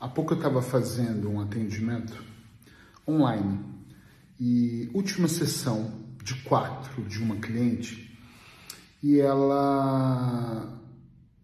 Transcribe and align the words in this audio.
Há 0.00 0.08
pouco 0.08 0.32
eu 0.32 0.38
estava 0.38 0.62
fazendo 0.62 1.28
um 1.28 1.42
atendimento 1.42 2.24
online 3.06 3.60
e 4.40 4.88
última 4.94 5.28
sessão 5.28 5.92
de 6.24 6.34
quatro 6.36 7.02
de 7.02 7.22
uma 7.22 7.36
cliente 7.36 8.18
e 9.02 9.20
ela 9.20 10.80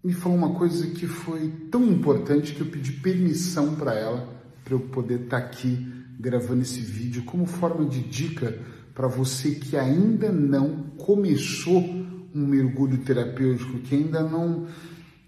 me 0.03 0.15
falou 0.15 0.39
uma 0.39 0.55
coisa 0.55 0.87
que 0.87 1.07
foi 1.07 1.51
tão 1.71 1.85
importante 1.85 2.55
que 2.55 2.63
eu 2.63 2.71
pedi 2.71 2.93
permissão 2.93 3.75
para 3.75 3.93
ela 3.93 4.27
para 4.65 4.73
eu 4.73 4.81
poder 4.81 5.25
estar 5.25 5.39
tá 5.39 5.47
aqui 5.47 5.87
gravando 6.19 6.63
esse 6.63 6.81
vídeo 6.81 7.25
como 7.25 7.45
forma 7.45 7.85
de 7.85 8.01
dica 8.01 8.59
para 8.95 9.07
você 9.07 9.57
que 9.57 9.77
ainda 9.77 10.33
não 10.33 10.85
começou 10.97 11.83
um 12.35 12.47
mergulho 12.47 12.99
terapêutico, 12.99 13.81
que 13.81 13.95
ainda 13.95 14.23
não 14.23 14.67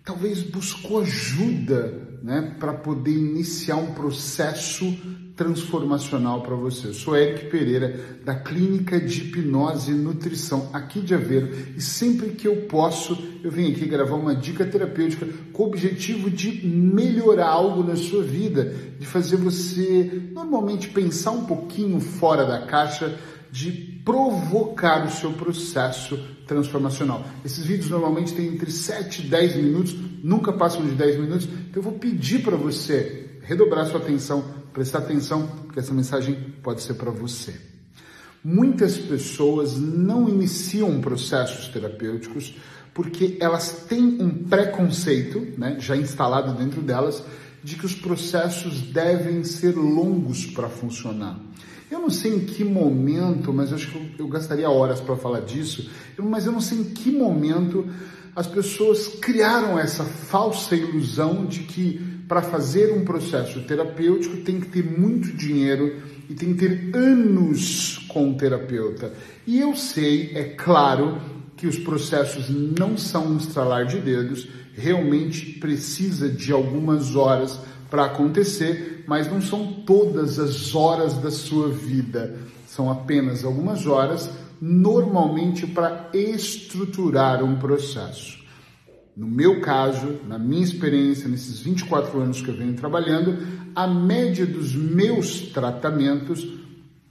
talvez 0.08 0.40
buscou 0.40 1.02
ajuda, 1.02 2.16
né, 2.22 2.56
para 2.58 2.72
poder 2.72 3.12
iniciar 3.12 3.76
um 3.76 3.92
processo 3.92 4.96
transformacional 5.36 6.40
para 6.40 6.56
você. 6.56 6.88
Eu 6.88 6.94
sou 6.94 7.14
Eric 7.14 7.50
Pereira, 7.50 8.18
da 8.24 8.34
Clínica 8.34 8.98
de 8.98 9.20
Hipnose 9.20 9.92
e 9.92 9.94
Nutrição, 9.94 10.70
aqui 10.72 11.02
de 11.02 11.14
Aveiro, 11.14 11.50
e 11.76 11.80
sempre 11.82 12.30
que 12.30 12.48
eu 12.48 12.56
posso, 12.62 13.22
eu 13.44 13.50
venho 13.50 13.70
aqui 13.70 13.84
gravar 13.84 14.16
uma 14.16 14.34
dica 14.34 14.64
terapêutica 14.64 15.28
com 15.52 15.64
o 15.64 15.66
objetivo 15.66 16.30
de 16.30 16.66
melhorar 16.66 17.48
algo 17.48 17.84
na 17.84 17.94
sua 17.94 18.22
vida, 18.22 18.74
de 18.98 19.06
fazer 19.06 19.36
você 19.36 20.30
normalmente 20.32 20.88
pensar 20.88 21.32
um 21.32 21.44
pouquinho 21.44 22.00
fora 22.00 22.46
da 22.46 22.64
caixa, 22.66 23.14
de 23.50 23.70
provocar 24.04 25.06
o 25.06 25.10
seu 25.10 25.32
processo 25.32 26.18
transformacional. 26.46 27.24
Esses 27.44 27.64
vídeos 27.64 27.90
normalmente 27.90 28.34
têm 28.34 28.46
entre 28.46 28.70
7 28.70 29.22
e 29.22 29.28
10 29.28 29.56
minutos, 29.56 29.96
nunca 30.22 30.52
passam 30.52 30.84
de 30.84 30.92
10 30.92 31.20
minutos, 31.20 31.46
então 31.46 31.76
eu 31.76 31.82
vou 31.82 31.92
pedir 31.92 32.42
para 32.42 32.56
você 32.56 33.40
redobrar 33.42 33.86
sua 33.86 34.00
atenção, 34.00 34.44
prestar 34.72 34.98
atenção, 34.98 35.46
porque 35.64 35.80
essa 35.80 35.92
mensagem 35.92 36.34
pode 36.62 36.82
ser 36.82 36.94
para 36.94 37.10
você. 37.10 37.54
Muitas 38.44 38.96
pessoas 38.96 39.76
não 39.76 40.28
iniciam 40.28 41.00
processos 41.00 41.68
terapêuticos 41.68 42.54
porque 42.94 43.36
elas 43.40 43.84
têm 43.88 44.18
um 44.20 44.44
preconceito, 44.44 45.46
né, 45.56 45.76
já 45.78 45.96
instalado 45.96 46.52
dentro 46.54 46.82
delas, 46.82 47.22
de 47.62 47.76
que 47.76 47.86
os 47.86 47.94
processos 47.94 48.80
devem 48.80 49.44
ser 49.44 49.76
longos 49.76 50.46
para 50.46 50.68
funcionar. 50.68 51.38
Eu 51.90 52.00
não 52.00 52.10
sei 52.10 52.34
em 52.34 52.40
que 52.40 52.64
momento, 52.64 53.52
mas 53.52 53.72
acho 53.72 53.90
que 53.90 53.96
eu, 53.96 54.26
eu 54.26 54.28
gastaria 54.28 54.68
horas 54.68 55.00
para 55.00 55.16
falar 55.16 55.40
disso, 55.40 55.90
mas 56.18 56.46
eu 56.46 56.52
não 56.52 56.60
sei 56.60 56.78
em 56.78 56.84
que 56.84 57.10
momento 57.10 57.88
as 58.36 58.46
pessoas 58.46 59.08
criaram 59.20 59.78
essa 59.78 60.04
falsa 60.04 60.76
ilusão 60.76 61.46
de 61.46 61.60
que 61.60 62.00
para 62.28 62.42
fazer 62.42 62.92
um 62.92 63.04
processo 63.04 63.60
terapêutico 63.62 64.36
tem 64.38 64.60
que 64.60 64.68
ter 64.68 64.84
muito 64.84 65.32
dinheiro 65.32 65.96
e 66.28 66.34
tem 66.34 66.54
que 66.54 66.68
ter 66.68 66.90
anos 66.94 67.98
com 68.06 68.30
o 68.30 68.34
terapeuta. 68.36 69.12
E 69.46 69.58
eu 69.58 69.74
sei, 69.74 70.32
é 70.34 70.44
claro, 70.44 71.18
que 71.56 71.66
os 71.66 71.78
processos 71.78 72.48
não 72.48 72.96
são 72.96 73.32
um 73.32 73.36
estralar 73.38 73.86
de 73.86 73.98
dedos, 73.98 74.46
realmente 74.74 75.58
precisa 75.58 76.28
de 76.28 76.52
algumas 76.52 77.16
horas 77.16 77.58
para 77.90 78.04
acontecer, 78.04 79.04
mas 79.06 79.30
não 79.30 79.40
são 79.40 79.72
todas 79.86 80.38
as 80.38 80.74
horas 80.74 81.14
da 81.14 81.30
sua 81.30 81.68
vida, 81.68 82.36
são 82.66 82.90
apenas 82.90 83.44
algumas 83.44 83.86
horas, 83.86 84.30
normalmente 84.60 85.66
para 85.66 86.10
estruturar 86.12 87.42
um 87.42 87.56
processo. 87.56 88.38
No 89.16 89.26
meu 89.26 89.60
caso, 89.60 90.20
na 90.28 90.38
minha 90.38 90.62
experiência, 90.62 91.28
nesses 91.28 91.60
24 91.60 92.20
anos 92.20 92.40
que 92.40 92.48
eu 92.48 92.56
venho 92.56 92.74
trabalhando, 92.74 93.38
a 93.74 93.86
média 93.86 94.46
dos 94.46 94.74
meus 94.74 95.40
tratamentos 95.40 96.46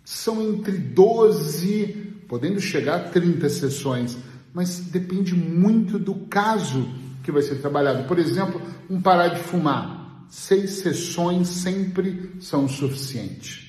são 0.05 0.41
entre 0.41 0.77
12, 0.77 2.13
podendo 2.27 2.61
chegar 2.61 2.95
a 2.95 3.09
30 3.09 3.49
sessões, 3.49 4.17
mas 4.53 4.79
depende 4.79 5.35
muito 5.35 5.99
do 5.99 6.15
caso 6.15 6.87
que 7.23 7.31
vai 7.31 7.41
ser 7.41 7.55
trabalhado. 7.55 8.07
Por 8.07 8.19
exemplo, 8.19 8.61
um 8.89 9.01
parar 9.01 9.29
de 9.29 9.39
fumar 9.41 9.96
seis 10.29 10.71
sessões 10.79 11.47
sempre 11.47 12.33
são 12.39 12.67
suficientes. 12.67 13.67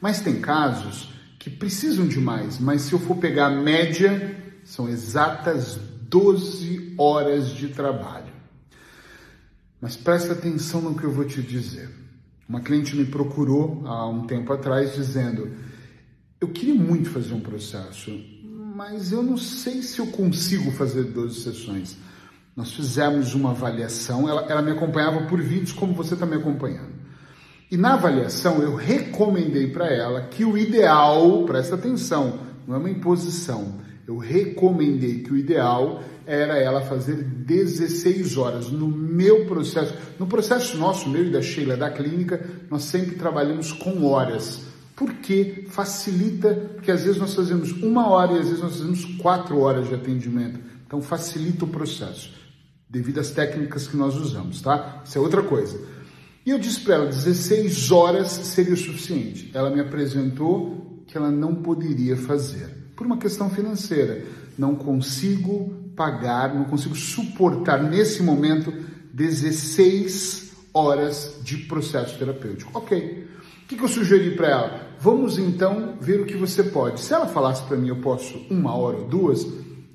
Mas 0.00 0.20
tem 0.20 0.40
casos 0.40 1.10
que 1.38 1.50
precisam 1.50 2.06
de 2.06 2.18
mais, 2.18 2.58
mas 2.58 2.82
se 2.82 2.92
eu 2.92 2.98
for 2.98 3.16
pegar 3.16 3.46
a 3.46 3.62
média, 3.62 4.36
são 4.64 4.88
exatas 4.88 5.78
12 6.08 6.94
horas 6.98 7.50
de 7.50 7.68
trabalho. 7.68 8.32
Mas 9.80 9.96
presta 9.96 10.32
atenção 10.32 10.80
no 10.80 10.94
que 10.94 11.04
eu 11.04 11.12
vou 11.12 11.24
te 11.24 11.42
dizer. 11.42 11.88
Uma 12.48 12.60
cliente 12.60 12.96
me 12.96 13.04
procurou 13.04 13.82
há 13.86 14.08
um 14.08 14.26
tempo 14.26 14.52
atrás 14.52 14.94
dizendo: 14.94 15.50
Eu 16.40 16.48
queria 16.48 16.74
muito 16.74 17.10
fazer 17.10 17.34
um 17.34 17.40
processo, 17.40 18.10
mas 18.74 19.12
eu 19.12 19.22
não 19.22 19.36
sei 19.36 19.82
se 19.82 19.98
eu 19.98 20.06
consigo 20.08 20.70
fazer 20.72 21.04
12 21.04 21.40
sessões. 21.40 21.96
Nós 22.56 22.72
fizemos 22.72 23.34
uma 23.34 23.50
avaliação, 23.50 24.26
ela, 24.26 24.46
ela 24.48 24.62
me 24.62 24.70
acompanhava 24.70 25.26
por 25.26 25.38
vídeos 25.42 25.72
como 25.72 25.92
você 25.92 26.14
está 26.14 26.24
me 26.24 26.36
acompanhando. 26.36 26.94
E 27.70 27.76
na 27.76 27.94
avaliação 27.94 28.62
eu 28.62 28.74
recomendei 28.74 29.66
para 29.66 29.92
ela 29.92 30.22
que 30.22 30.42
o 30.42 30.56
ideal, 30.56 31.44
presta 31.44 31.74
atenção, 31.74 32.38
não 32.66 32.76
é 32.76 32.78
uma 32.78 32.88
imposição, 32.88 33.74
eu 34.08 34.16
recomendei 34.16 35.18
que 35.22 35.32
o 35.34 35.36
ideal 35.36 36.02
era 36.24 36.56
ela 36.56 36.80
fazer 36.80 37.16
16 37.16 38.38
horas. 38.38 38.70
No 38.70 38.88
meu 38.88 39.44
processo, 39.44 39.92
no 40.18 40.26
processo 40.26 40.78
nosso, 40.78 41.10
meu 41.10 41.26
e 41.26 41.30
da 41.30 41.42
Sheila 41.42 41.76
da 41.76 41.90
clínica, 41.90 42.42
nós 42.70 42.84
sempre 42.84 43.16
trabalhamos 43.16 43.70
com 43.72 44.06
horas. 44.06 44.62
Porque 44.94 45.66
facilita, 45.68 46.54
porque 46.74 46.90
às 46.90 47.02
vezes 47.02 47.18
nós 47.20 47.34
fazemos 47.34 47.70
uma 47.82 48.08
hora 48.08 48.32
e 48.32 48.38
às 48.38 48.46
vezes 48.46 48.62
nós 48.62 48.76
fazemos 48.76 49.04
quatro 49.16 49.58
horas 49.58 49.88
de 49.88 49.94
atendimento. 49.94 50.58
Então 50.86 51.02
facilita 51.02 51.64
o 51.64 51.68
processo 51.68 52.45
devido 52.88 53.18
às 53.18 53.30
técnicas 53.30 53.86
que 53.86 53.96
nós 53.96 54.16
usamos, 54.16 54.60
tá? 54.60 55.02
Isso 55.04 55.18
é 55.18 55.20
outra 55.20 55.42
coisa. 55.42 55.78
E 56.44 56.50
eu 56.50 56.58
disse 56.58 56.80
para 56.80 56.94
ela, 56.94 57.06
16 57.06 57.90
horas 57.90 58.28
seria 58.28 58.74
o 58.74 58.76
suficiente. 58.76 59.50
Ela 59.52 59.70
me 59.70 59.80
apresentou 59.80 61.02
que 61.06 61.16
ela 61.16 61.30
não 61.30 61.56
poderia 61.56 62.16
fazer, 62.16 62.68
por 62.94 63.06
uma 63.06 63.18
questão 63.18 63.50
financeira. 63.50 64.24
Não 64.56 64.74
consigo 64.74 65.74
pagar, 65.96 66.54
não 66.54 66.64
consigo 66.64 66.94
suportar 66.94 67.82
nesse 67.82 68.22
momento 68.22 68.72
16 69.12 70.52
horas 70.72 71.40
de 71.42 71.56
processo 71.56 72.18
terapêutico. 72.18 72.70
Ok. 72.78 73.26
O 73.64 73.68
que, 73.68 73.82
eu 73.82 73.88
sugeri 73.88 74.36
para 74.36 74.48
ela? 74.48 74.80
Vamos 75.00 75.38
então 75.38 75.96
ver 76.00 76.20
o 76.20 76.24
que 76.24 76.36
você 76.36 76.62
pode. 76.62 77.00
Se 77.00 77.12
ela 77.12 77.26
falasse 77.26 77.64
para 77.64 77.76
mim, 77.76 77.88
eu 77.88 77.96
posso 77.96 78.38
uma 78.48 78.76
hora 78.76 78.98
ou 78.98 79.08
duas, 79.08 79.44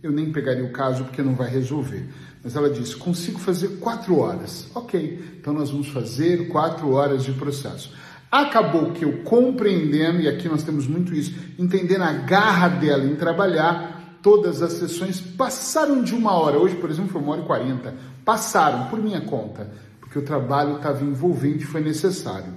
eu 0.04 0.12
nem 0.12 0.32
pegaria 0.32 0.66
o 0.66 0.74
caso 0.74 1.06
porque 1.06 1.22
não 1.22 1.36
vai 1.36 1.50
resolver. 1.50 2.10
Mas 2.44 2.56
ela 2.56 2.70
disse: 2.70 2.96
consigo 2.96 3.40
fazer 3.40 3.80
quatro 3.80 4.18
horas. 4.20 4.68
Ok, 4.74 5.38
então 5.40 5.54
nós 5.54 5.70
vamos 5.70 5.88
fazer 5.90 6.48
quatro 6.48 6.92
horas 6.92 7.24
de 7.24 7.32
processo. 7.34 7.94
Acabou 8.32 8.92
que 8.92 9.04
eu 9.04 9.24
compreendendo, 9.24 10.22
e 10.22 10.28
aqui 10.28 10.48
nós 10.48 10.64
temos 10.64 10.88
muito 10.88 11.14
isso, 11.14 11.34
entendendo 11.60 12.04
a 12.04 12.14
garra 12.14 12.70
dela 12.70 13.04
em 13.04 13.16
trabalhar, 13.16 14.18
todas 14.22 14.62
as 14.62 14.74
sessões 14.74 15.20
passaram 15.20 16.02
de 16.02 16.16
uma 16.16 16.32
hora. 16.32 16.58
Hoje, 16.58 16.76
por 16.76 16.90
exemplo, 16.90 17.12
foi 17.12 17.22
uma 17.22 17.34
hora 17.34 17.42
e 17.42 17.46
quarenta. 17.46 17.94
Passaram 18.24 18.88
por 18.88 19.00
minha 19.00 19.20
conta, 19.22 19.70
porque 20.00 20.18
o 20.18 20.22
trabalho 20.22 20.78
estava 20.78 21.04
envolvente 21.04 21.64
e 21.64 21.68
foi 21.68 21.82
necessário. 21.82 22.54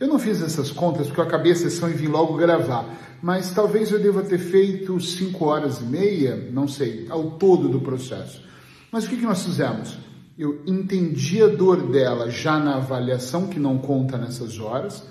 Eu 0.00 0.08
não 0.08 0.18
fiz 0.18 0.40
essas 0.40 0.70
contas 0.70 1.06
porque 1.06 1.20
eu 1.20 1.24
acabei 1.24 1.52
a 1.52 1.56
sessão 1.56 1.88
e 1.90 1.92
vim 1.92 2.08
logo 2.08 2.36
gravar, 2.36 2.88
mas 3.22 3.52
talvez 3.52 3.92
eu 3.92 4.00
deva 4.00 4.22
ter 4.22 4.38
feito 4.38 4.98
cinco 4.98 5.44
horas 5.44 5.80
e 5.80 5.84
meia, 5.84 6.48
não 6.50 6.66
sei, 6.66 7.06
ao 7.08 7.32
todo 7.32 7.68
do 7.68 7.80
processo. 7.80 8.42
Mas 8.92 9.04
o 9.04 9.08
que, 9.08 9.16
que 9.16 9.24
nós 9.24 9.42
fizemos? 9.42 9.96
Eu 10.38 10.62
entendi 10.66 11.42
a 11.42 11.48
dor 11.48 11.90
dela 11.90 12.30
já 12.30 12.58
na 12.58 12.76
avaliação, 12.76 13.48
que 13.48 13.58
não 13.58 13.78
conta 13.78 14.18
nessas 14.18 14.60
horas, 14.60 15.02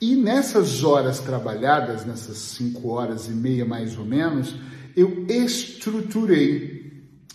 e 0.00 0.16
nessas 0.16 0.82
horas 0.82 1.20
trabalhadas, 1.20 2.04
nessas 2.04 2.36
cinco 2.36 2.88
horas 2.88 3.28
e 3.28 3.32
meia 3.32 3.64
mais 3.64 3.96
ou 3.96 4.04
menos, 4.04 4.56
eu 4.96 5.26
estruturei 5.28 6.80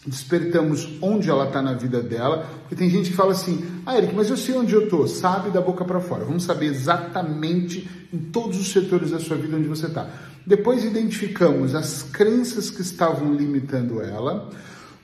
despertamos 0.06 0.88
onde 1.02 1.30
ela 1.30 1.48
está 1.48 1.62
na 1.62 1.74
vida 1.74 2.02
dela, 2.02 2.48
porque 2.62 2.76
tem 2.76 2.90
gente 2.90 3.10
que 3.10 3.16
fala 3.16 3.32
assim, 3.32 3.66
ah 3.86 3.98
Eric, 3.98 4.14
mas 4.14 4.30
eu 4.30 4.38
sei 4.38 4.56
onde 4.56 4.74
eu 4.74 4.84
estou, 4.84 5.08
sabe 5.08 5.50
da 5.50 5.60
boca 5.60 5.84
para 5.84 6.00
fora. 6.00 6.24
Vamos 6.24 6.44
saber 6.44 6.68
exatamente 6.68 7.90
em 8.14 8.18
todos 8.18 8.60
os 8.60 8.72
setores 8.72 9.12
da 9.12 9.20
sua 9.20 9.36
vida 9.36 9.58
onde 9.58 9.68
você 9.68 9.88
está. 9.88 10.08
Depois 10.46 10.84
identificamos 10.84 11.74
as 11.74 12.04
crenças 12.04 12.70
que 12.70 12.82
estavam 12.82 13.34
limitando 13.34 14.00
ela, 14.00 14.50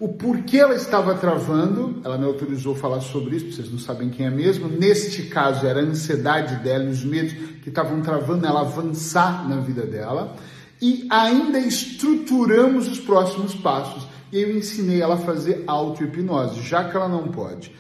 o 0.02 0.08
porquê 0.10 0.58
ela 0.58 0.74
estava 0.74 1.14
travando, 1.14 2.02
ela 2.04 2.18
me 2.18 2.26
autorizou 2.26 2.74
a 2.74 2.76
falar 2.76 3.02
sobre 3.02 3.36
isso, 3.36 3.52
vocês 3.52 3.72
não 3.72 3.78
sabem 3.78 4.10
quem 4.10 4.26
é 4.26 4.32
mesmo. 4.32 4.68
Neste 4.68 5.28
caso, 5.28 5.64
era 5.68 5.80
a 5.80 5.84
ansiedade 5.84 6.56
dela 6.64 6.90
os 6.90 7.06
medos 7.06 7.34
que 7.62 7.70
estavam 7.70 8.02
travando 8.02 8.48
ela 8.48 8.62
avançar 8.62 9.48
na 9.48 9.58
vida 9.58 9.86
dela. 9.86 10.36
E 10.82 11.06
ainda 11.08 11.60
estruturamos 11.60 12.88
os 12.88 13.00
próximos 13.00 13.54
passos. 13.54 14.08
E 14.32 14.42
eu 14.42 14.58
ensinei 14.58 15.04
ela 15.04 15.14
a 15.14 15.20
fazer 15.20 15.64
auto-hipnose, 15.68 16.64
já 16.64 16.90
que 16.90 16.98
ela 16.98 17.08
não 17.08 17.28
pode 17.28 17.72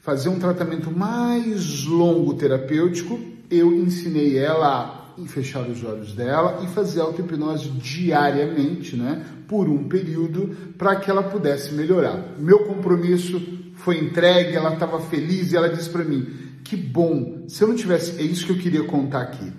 fazer 0.00 0.28
um 0.28 0.38
tratamento 0.38 0.90
mais 0.90 1.84
longo 1.84 2.34
terapêutico, 2.34 3.20
eu 3.50 3.74
ensinei 3.74 4.38
ela 4.38 4.68
a 4.68 4.97
fechar 5.26 5.68
os 5.68 5.82
olhos 5.84 6.12
dela 6.12 6.60
e 6.64 6.68
fazer 6.68 7.00
auto-hipnose 7.00 7.70
diariamente, 7.70 8.96
né, 8.96 9.24
por 9.46 9.68
um 9.68 9.88
período, 9.88 10.56
para 10.76 10.96
que 10.96 11.10
ela 11.10 11.22
pudesse 11.22 11.74
melhorar. 11.74 12.36
Meu 12.38 12.60
compromisso 12.60 13.40
foi 13.74 13.98
entregue, 13.98 14.56
ela 14.56 14.74
estava 14.74 15.00
feliz 15.00 15.52
e 15.52 15.56
ela 15.56 15.68
disse 15.68 15.88
para 15.90 16.04
mim: 16.04 16.26
que 16.64 16.76
bom, 16.76 17.44
se 17.48 17.62
eu 17.62 17.68
não 17.68 17.74
tivesse, 17.74 18.20
é 18.20 18.22
isso 18.22 18.44
que 18.44 18.52
eu 18.52 18.58
queria 18.58 18.84
contar 18.84 19.22
aqui. 19.22 19.52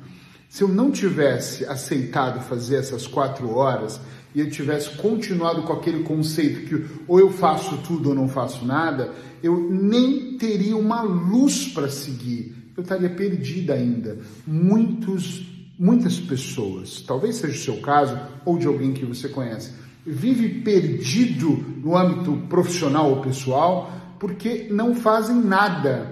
Se 0.47 0.63
eu 0.63 0.67
não 0.67 0.91
tivesse 0.91 1.65
aceitado 1.65 2.41
fazer 2.41 2.75
essas 2.77 3.07
quatro 3.07 3.49
horas 3.49 3.99
e 4.33 4.39
eu 4.39 4.49
tivesse 4.49 4.91
continuado 4.97 5.63
com 5.63 5.73
aquele 5.73 6.03
conceito 6.03 6.67
que 6.67 6.85
ou 7.07 7.19
eu 7.19 7.31
faço 7.31 7.77
tudo 7.79 8.09
ou 8.09 8.15
não 8.15 8.27
faço 8.27 8.65
nada, 8.65 9.11
eu 9.41 9.69
nem 9.71 10.37
teria 10.37 10.75
uma 10.77 11.01
luz 11.01 11.67
para 11.67 11.89
seguir. 11.89 12.55
Eu 12.79 12.83
estaria 12.83 13.09
perdida 13.09 13.73
ainda. 13.73 14.19
Muitos, 14.47 15.45
muitas 15.77 16.17
pessoas, 16.17 17.01
talvez 17.01 17.35
seja 17.35 17.53
o 17.53 17.57
seu 17.57 17.81
caso 17.81 18.17
ou 18.45 18.57
de 18.57 18.67
alguém 18.67 18.93
que 18.93 19.03
você 19.03 19.27
conhece, 19.27 19.73
vive 20.05 20.61
perdido 20.61 21.49
no 21.83 21.97
âmbito 21.97 22.31
profissional 22.47 23.09
ou 23.09 23.21
pessoal 23.21 23.91
porque 24.17 24.67
não 24.71 24.95
fazem 24.95 25.35
nada. 25.35 26.09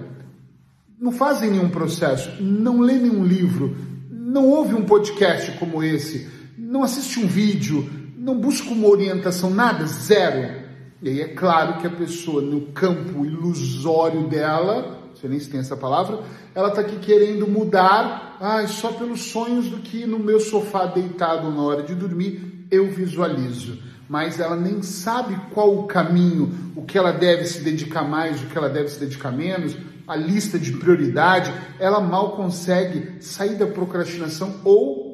Não 1.00 1.10
fazem 1.10 1.52
nenhum 1.52 1.70
processo, 1.70 2.42
não 2.42 2.82
lê 2.82 2.98
nenhum 2.98 3.24
livro, 3.24 3.74
não 4.10 4.46
ouve 4.46 4.74
um 4.74 4.84
podcast 4.84 5.52
como 5.52 5.82
esse, 5.82 6.28
não 6.58 6.82
assiste 6.82 7.18
um 7.18 7.26
vídeo, 7.26 7.88
não 8.14 8.38
busca 8.38 8.68
uma 8.68 8.88
orientação, 8.88 9.48
nada, 9.48 9.86
zero. 9.86 10.66
E 11.00 11.08
aí 11.08 11.20
é 11.22 11.28
claro 11.28 11.80
que 11.80 11.86
a 11.86 11.90
pessoa 11.90 12.42
no 12.42 12.72
campo 12.72 13.24
ilusório 13.24 14.28
dela, 14.28 14.97
sei 15.20 15.28
nem 15.28 15.40
se 15.40 15.50
tem 15.50 15.60
essa 15.60 15.76
palavra, 15.76 16.20
ela 16.54 16.68
está 16.68 16.80
aqui 16.80 16.96
querendo 16.96 17.46
mudar, 17.46 18.36
ah, 18.40 18.66
só 18.66 18.92
pelos 18.92 19.22
sonhos 19.22 19.68
do 19.68 19.78
que 19.78 20.06
no 20.06 20.18
meu 20.18 20.40
sofá 20.40 20.86
deitado 20.86 21.50
na 21.50 21.62
hora 21.62 21.82
de 21.82 21.94
dormir 21.94 22.66
eu 22.70 22.90
visualizo. 22.90 23.78
Mas 24.08 24.40
ela 24.40 24.56
nem 24.56 24.82
sabe 24.82 25.38
qual 25.52 25.76
o 25.76 25.86
caminho, 25.86 26.72
o 26.74 26.82
que 26.82 26.96
ela 26.96 27.12
deve 27.12 27.44
se 27.44 27.60
dedicar 27.60 28.02
mais, 28.02 28.42
o 28.42 28.46
que 28.46 28.56
ela 28.56 28.68
deve 28.68 28.88
se 28.88 28.98
dedicar 28.98 29.30
menos, 29.30 29.76
a 30.06 30.16
lista 30.16 30.58
de 30.58 30.72
prioridade, 30.72 31.52
ela 31.78 32.00
mal 32.00 32.32
consegue 32.32 33.20
sair 33.20 33.56
da 33.56 33.66
procrastinação 33.66 34.60
ou 34.64 35.08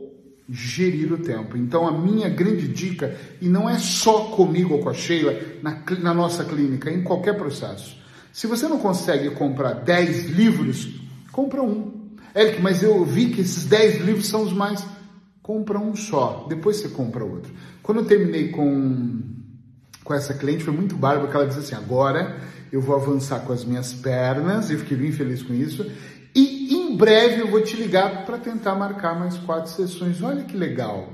gerir 0.49 1.13
o 1.13 1.19
tempo. 1.19 1.57
Então, 1.57 1.89
a 1.89 1.93
minha 1.93 2.29
grande 2.29 2.69
dica, 2.69 3.17
e 3.41 3.49
não 3.49 3.69
é 3.69 3.79
só 3.79 4.27
comigo 4.27 4.75
ou 4.75 4.81
com 4.81 4.91
a 4.91 4.95
Sheila, 4.95 5.35
na, 5.63 5.83
na 5.99 6.15
nossa 6.15 6.45
clínica, 6.45 6.91
em 6.91 7.03
qualquer 7.03 7.37
processo. 7.37 7.97
Se 8.35 8.49
você 8.49 8.67
não 8.67 8.81
consegue 8.81 9.31
comprar 9.31 9.75
10 9.75 10.31
livros, 10.31 10.93
compra 11.31 11.63
um. 11.63 12.17
Eric, 12.35 12.61
mas 12.61 12.83
eu 12.83 13.05
vi 13.05 13.31
que 13.31 13.43
esses 13.43 13.65
10 13.67 14.01
livros 14.01 14.27
são 14.27 14.43
os 14.43 14.53
mais. 14.53 14.85
Compra 15.41 15.79
um 15.79 15.95
só, 15.95 16.45
depois 16.49 16.79
você 16.79 16.89
compra 16.89 17.25
outro. 17.25 17.53
Quando 17.81 17.99
eu 17.99 18.07
terminei 18.07 18.49
com, 18.49 19.21
com 20.03 20.13
essa 20.13 20.35
cliente, 20.35 20.65
foi 20.65 20.75
muito 20.75 20.97
bárbaro, 20.97 21.29
porque 21.29 21.37
ela 21.37 21.47
disse 21.47 21.61
assim: 21.61 21.77
agora 21.77 22.41
eu 22.73 22.81
vou 22.81 22.97
avançar 22.97 23.39
com 23.39 23.53
as 23.53 23.65
minhas 23.65 23.93
pernas, 23.93 24.69
e 24.69 24.79
fiquei 24.79 24.97
bem 24.97 25.13
feliz 25.13 25.41
com 25.41 25.55
isso, 25.55 25.89
e 26.35 26.75
em 26.75 26.97
breve 26.97 27.41
eu 27.41 27.49
vou 27.49 27.63
te 27.63 27.77
ligar 27.77 28.27
para 28.27 28.37
tentar 28.37 28.75
marcar 28.75 29.17
mais 29.17 29.39
quatro 29.39 29.71
sessões. 29.71 30.21
Olha 30.21 30.43
que 30.43 30.57
legal. 30.57 31.09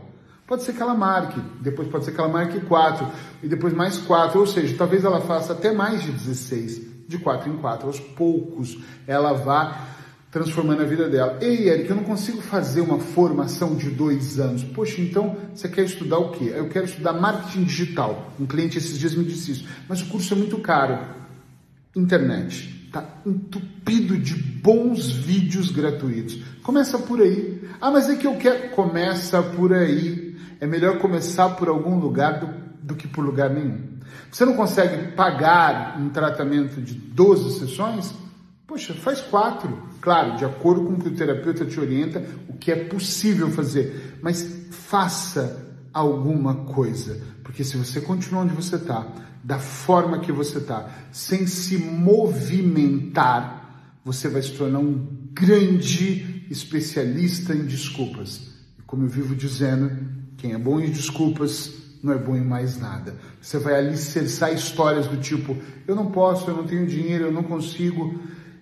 Pode 0.46 0.62
ser 0.62 0.72
que 0.72 0.80
ela 0.80 0.94
marque, 0.94 1.38
depois 1.60 1.86
pode 1.86 2.06
ser 2.06 2.12
que 2.12 2.18
ela 2.18 2.30
marque 2.30 2.60
quatro, 2.60 3.06
e 3.42 3.46
depois 3.46 3.74
mais 3.74 3.98
quatro, 3.98 4.40
ou 4.40 4.46
seja, 4.46 4.74
talvez 4.78 5.04
ela 5.04 5.20
faça 5.20 5.52
até 5.52 5.70
mais 5.70 6.02
de 6.02 6.12
16, 6.12 6.89
de 7.10 7.18
quatro 7.18 7.50
em 7.50 7.56
quatro, 7.56 7.88
aos 7.88 7.98
poucos 8.00 8.78
ela 9.06 9.32
vá 9.32 9.88
transformando 10.30 10.82
a 10.82 10.84
vida 10.84 11.08
dela. 11.08 11.38
Ei, 11.40 11.68
Eric, 11.68 11.90
eu 11.90 11.96
não 11.96 12.04
consigo 12.04 12.40
fazer 12.40 12.80
uma 12.80 13.00
formação 13.00 13.74
de 13.74 13.90
dois 13.90 14.38
anos. 14.38 14.62
Poxa, 14.62 15.00
então 15.00 15.36
você 15.52 15.68
quer 15.68 15.84
estudar 15.84 16.18
o 16.18 16.30
quê? 16.30 16.52
Eu 16.54 16.68
quero 16.68 16.84
estudar 16.84 17.12
marketing 17.12 17.64
digital. 17.64 18.32
Um 18.38 18.46
cliente 18.46 18.78
esses 18.78 18.96
dias 18.96 19.14
me 19.14 19.24
disse 19.24 19.50
isso, 19.50 19.68
mas 19.88 20.00
o 20.00 20.06
curso 20.06 20.32
é 20.32 20.36
muito 20.36 20.58
caro. 20.58 20.98
Internet 21.96 22.80
Está 22.90 23.04
entupido 23.24 24.18
de 24.18 24.34
bons 24.34 25.12
vídeos 25.12 25.70
gratuitos. 25.70 26.42
Começa 26.60 26.98
por 26.98 27.20
aí. 27.22 27.62
Ah, 27.80 27.88
mas 27.88 28.10
é 28.10 28.16
que 28.16 28.26
eu 28.26 28.34
quero. 28.34 28.70
Começa 28.70 29.40
por 29.40 29.72
aí. 29.72 30.36
É 30.60 30.66
melhor 30.66 30.98
começar 30.98 31.50
por 31.50 31.68
algum 31.68 32.00
lugar 32.00 32.40
do, 32.40 32.48
do 32.90 32.96
que 32.96 33.08
por 33.08 33.24
lugar 33.24 33.48
nenhum. 33.48 33.78
Você 34.30 34.44
não 34.44 34.54
consegue 34.54 35.12
pagar 35.12 35.98
um 35.98 36.10
tratamento 36.10 36.80
de 36.80 36.94
12 36.94 37.60
sessões? 37.60 38.12
Poxa, 38.66 38.92
faz 38.94 39.20
quatro. 39.20 39.88
Claro, 40.00 40.36
de 40.36 40.44
acordo 40.44 40.84
com 40.84 40.94
o 40.94 40.98
que 40.98 41.08
o 41.08 41.14
terapeuta 41.14 41.64
te 41.64 41.78
orienta, 41.80 42.24
o 42.48 42.54
que 42.54 42.70
é 42.70 42.84
possível 42.84 43.50
fazer. 43.50 44.18
Mas 44.22 44.68
faça 44.70 45.66
alguma 45.92 46.54
coisa. 46.66 47.20
Porque 47.42 47.64
se 47.64 47.76
você 47.76 48.00
continuar 48.00 48.42
onde 48.42 48.54
você 48.54 48.76
está, 48.76 49.06
da 49.42 49.58
forma 49.58 50.20
que 50.20 50.30
você 50.32 50.58
está, 50.58 50.88
sem 51.10 51.46
se 51.46 51.78
movimentar, 51.78 53.58
você 54.04 54.28
vai 54.28 54.42
se 54.42 54.52
tornar 54.52 54.78
um 54.80 55.06
grande 55.32 56.46
especialista 56.50 57.54
em 57.54 57.64
desculpas. 57.64 58.48
E 58.78 58.82
como 58.82 59.04
eu 59.04 59.08
vivo 59.08 59.34
dizendo, 59.34 59.90
quem 60.36 60.52
é 60.52 60.58
bom 60.58 60.80
em 60.80 60.90
desculpas 60.90 61.79
não 62.02 62.12
é 62.12 62.18
bom 62.18 62.36
em 62.36 62.44
mais 62.44 62.78
nada. 62.78 63.14
Você 63.40 63.58
vai 63.58 63.74
alicerçar 63.74 64.52
histórias 64.52 65.06
do 65.06 65.16
tipo: 65.18 65.56
eu 65.86 65.94
não 65.94 66.10
posso, 66.10 66.50
eu 66.50 66.56
não 66.56 66.64
tenho 66.64 66.86
dinheiro, 66.86 67.24
eu 67.24 67.32
não 67.32 67.42
consigo. 67.42 68.18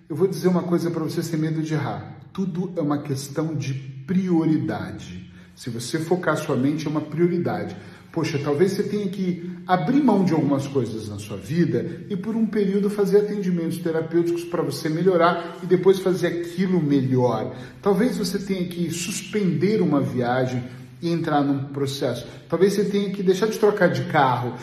Eu 0.09 0.15
vou 0.15 0.27
dizer 0.27 0.47
uma 0.47 0.63
coisa 0.63 0.89
para 0.89 1.03
você 1.03 1.21
sem 1.21 1.39
medo 1.39 1.61
de 1.61 1.73
errar. 1.73 2.17
Tudo 2.33 2.73
é 2.75 2.81
uma 2.81 3.01
questão 3.01 3.55
de 3.55 3.73
prioridade. 3.73 5.31
Se 5.55 5.69
você 5.69 5.99
focar 5.99 6.37
sua 6.37 6.55
mente, 6.55 6.87
é 6.87 6.89
uma 6.89 7.01
prioridade. 7.01 7.75
Poxa, 8.11 8.39
talvez 8.39 8.71
você 8.71 8.83
tenha 8.83 9.07
que 9.07 9.51
abrir 9.67 10.01
mão 10.01 10.25
de 10.25 10.33
algumas 10.33 10.65
coisas 10.65 11.07
na 11.07 11.19
sua 11.19 11.37
vida 11.37 12.05
e 12.09 12.17
por 12.17 12.35
um 12.35 12.45
período 12.45 12.89
fazer 12.89 13.19
atendimentos 13.19 13.77
terapêuticos 13.77 14.43
para 14.43 14.63
você 14.63 14.89
melhorar 14.89 15.57
e 15.61 15.67
depois 15.67 15.99
fazer 15.99 16.27
aquilo 16.27 16.81
melhor. 16.81 17.55
Talvez 17.81 18.17
você 18.17 18.39
tenha 18.39 18.67
que 18.67 18.89
suspender 18.89 19.79
uma 19.79 20.01
viagem 20.01 20.63
e 21.01 21.09
entrar 21.09 21.41
num 21.41 21.65
processo. 21.65 22.27
Talvez 22.47 22.73
você 22.73 22.85
tenha 22.85 23.09
que 23.11 23.23
deixar 23.23 23.47
de 23.47 23.57
trocar 23.57 23.89
de 23.89 24.05
carro, 24.05 24.55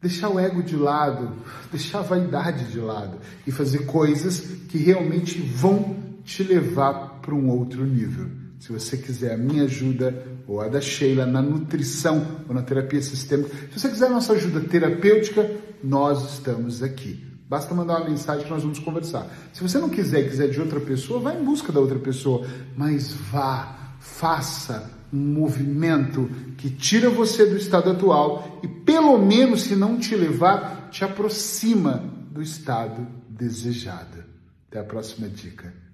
deixar 0.00 0.28
o 0.28 0.38
ego 0.38 0.62
de 0.62 0.76
lado, 0.76 1.32
deixar 1.70 2.00
a 2.00 2.02
vaidade 2.02 2.70
de 2.70 2.78
lado 2.78 3.18
e 3.46 3.50
fazer 3.50 3.86
coisas 3.86 4.40
que 4.68 4.78
realmente 4.78 5.40
vão 5.40 5.96
te 6.24 6.42
levar 6.42 7.20
para 7.20 7.34
um 7.34 7.48
outro 7.48 7.84
nível. 7.84 8.26
Se 8.58 8.72
você 8.72 8.96
quiser 8.96 9.34
a 9.34 9.36
minha 9.36 9.64
ajuda 9.64 10.24
ou 10.46 10.60
a 10.60 10.68
da 10.68 10.80
Sheila 10.80 11.26
na 11.26 11.42
nutrição 11.42 12.42
ou 12.48 12.54
na 12.54 12.62
terapia 12.62 13.02
sistêmica, 13.02 13.50
se 13.70 13.78
você 13.78 13.88
quiser 13.88 14.06
a 14.06 14.10
nossa 14.10 14.32
ajuda 14.32 14.60
terapêutica, 14.60 15.50
nós 15.82 16.34
estamos 16.34 16.82
aqui. 16.82 17.24
Basta 17.48 17.72
mandar 17.74 17.98
uma 17.98 18.10
mensagem 18.10 18.44
que 18.44 18.50
nós 18.50 18.62
vamos 18.62 18.80
conversar. 18.80 19.28
Se 19.52 19.62
você 19.62 19.78
não 19.78 19.88
quiser 19.88 20.20
e 20.22 20.28
quiser 20.28 20.48
de 20.48 20.60
outra 20.60 20.80
pessoa, 20.80 21.20
vá 21.20 21.34
em 21.34 21.44
busca 21.44 21.72
da 21.72 21.78
outra 21.78 21.98
pessoa, 21.98 22.44
mas 22.76 23.12
vá, 23.12 23.94
faça 24.00 24.95
um 25.12 25.18
movimento 25.34 26.30
que 26.56 26.70
tira 26.70 27.08
você 27.08 27.46
do 27.46 27.56
estado 27.56 27.90
atual 27.90 28.60
e 28.62 28.68
pelo 28.68 29.18
menos 29.18 29.62
se 29.62 29.76
não 29.76 29.98
te 29.98 30.14
levar, 30.14 30.90
te 30.90 31.04
aproxima 31.04 32.04
do 32.30 32.42
estado 32.42 33.06
desejado. 33.28 34.24
Até 34.68 34.80
a 34.80 34.84
próxima 34.84 35.28
dica. 35.28 35.85